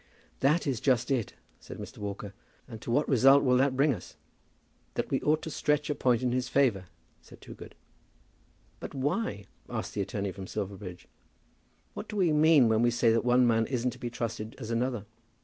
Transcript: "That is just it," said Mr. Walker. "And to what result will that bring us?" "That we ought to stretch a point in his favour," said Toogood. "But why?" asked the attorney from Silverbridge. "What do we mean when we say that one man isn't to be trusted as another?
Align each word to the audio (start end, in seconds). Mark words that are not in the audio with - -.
"That 0.39 0.65
is 0.65 0.79
just 0.79 1.11
it," 1.11 1.33
said 1.59 1.77
Mr. 1.77 1.99
Walker. 1.99 2.33
"And 2.67 2.81
to 2.81 2.89
what 2.89 3.07
result 3.07 3.43
will 3.43 3.57
that 3.57 3.75
bring 3.75 3.93
us?" 3.93 4.15
"That 4.95 5.11
we 5.11 5.21
ought 5.21 5.43
to 5.43 5.51
stretch 5.51 5.91
a 5.91 5.93
point 5.93 6.23
in 6.23 6.31
his 6.31 6.47
favour," 6.49 6.85
said 7.21 7.39
Toogood. 7.39 7.75
"But 8.79 8.95
why?" 8.95 9.45
asked 9.69 9.93
the 9.93 10.01
attorney 10.01 10.31
from 10.31 10.47
Silverbridge. 10.47 11.07
"What 11.93 12.09
do 12.09 12.15
we 12.15 12.33
mean 12.33 12.67
when 12.67 12.81
we 12.81 12.89
say 12.89 13.11
that 13.11 13.23
one 13.23 13.45
man 13.45 13.67
isn't 13.67 13.91
to 13.91 13.99
be 13.99 14.09
trusted 14.09 14.55
as 14.57 14.71
another? 14.71 15.05